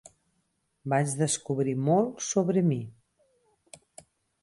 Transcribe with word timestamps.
Vaig 0.93 1.13
descobrir 1.19 1.77
molt 1.91 2.27
sobre 2.31 2.67
mi. 2.73 2.83